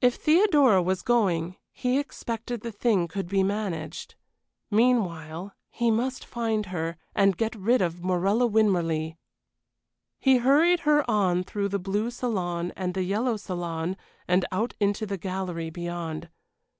[0.00, 4.14] If Theodora was going, he expected the thing could be managed.
[4.70, 9.16] Meanwhile, he must find her, and get rid of Morella Winmarleigh.
[10.20, 13.96] He hurried her on through the blue salon and the yellow salon
[14.28, 16.30] and out into the gallery beyond.